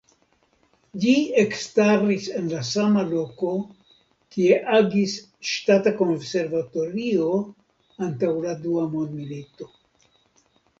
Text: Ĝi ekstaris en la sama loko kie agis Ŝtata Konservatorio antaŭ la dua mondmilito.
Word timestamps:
Ĝi 1.01 1.11
ekstaris 1.41 2.29
en 2.39 2.47
la 2.53 2.61
sama 2.69 3.03
loko 3.11 3.53
kie 4.37 4.57
agis 4.79 5.15
Ŝtata 5.51 5.95
Konservatorio 6.01 7.31
antaŭ 8.09 8.35
la 8.49 8.59
dua 8.67 8.91
mondmilito. 8.99 9.73